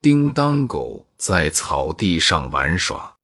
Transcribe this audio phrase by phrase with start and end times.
[0.00, 3.16] 叮当狗在草地上玩耍，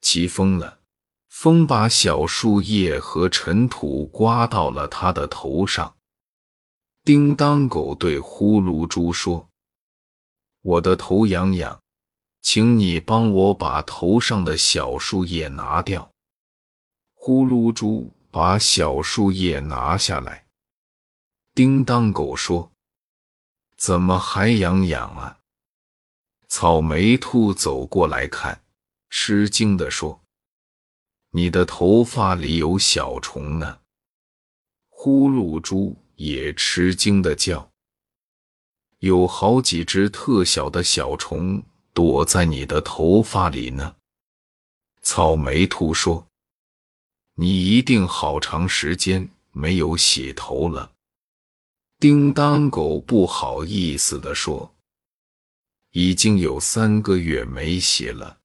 [0.00, 0.80] 起风了，
[1.28, 5.94] 风把小树叶和尘土刮到了他的头上。
[7.04, 9.50] 叮当狗对呼噜猪说
[10.62, 11.82] ：“我的头痒痒，
[12.40, 16.10] 请你帮我把头上的小树叶拿掉。”
[17.12, 20.46] 呼噜猪把小树叶拿下来。
[21.54, 22.72] 叮当狗说
[23.76, 25.38] ：“怎么还痒痒啊？”
[26.58, 28.62] 草莓兔走过来看，
[29.10, 30.22] 吃惊地说
[31.32, 33.80] ：“你的头发里有小虫呢！”
[34.88, 37.70] 呼噜猪也吃惊地叫
[39.00, 43.94] ：“有好几只特小的小虫躲在你的头发里呢！”
[45.04, 46.26] 草莓兔说
[47.36, 50.90] ：“你一定好长时间没有洗头了。”
[52.00, 54.72] 叮当狗不好意思地说。
[55.98, 58.38] 已经有三个月没洗了。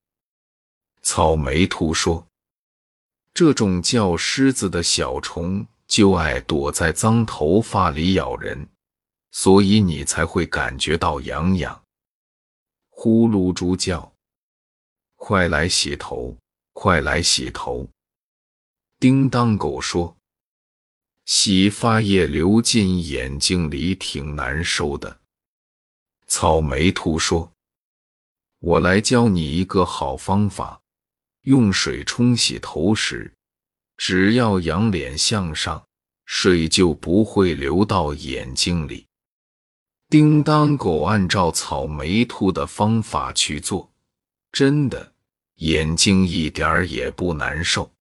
[1.01, 2.25] 草莓兔说
[3.35, 8.69] ：“这种叫虱子的小虫就爱躲在脏头发里咬人，
[9.33, 11.83] 所以你才会感觉到痒痒。”
[12.87, 14.13] 呼噜猪叫
[15.17, 16.37] ：“快来洗头，
[16.71, 17.85] 快来洗头！”
[18.97, 20.15] 叮当狗说
[21.27, 25.19] ：“洗发液流进眼睛里挺难受的。”
[26.33, 27.51] 草莓兔说
[28.59, 30.79] ：“我来教你一个好方法，
[31.41, 33.33] 用水冲洗头时，
[33.97, 35.85] 只要仰脸向上，
[36.23, 39.05] 水就不会流到眼睛里。”
[40.07, 43.91] 叮当狗按照草莓兔的方法去做，
[44.53, 45.13] 真的，
[45.55, 47.91] 眼睛一点儿也不难受。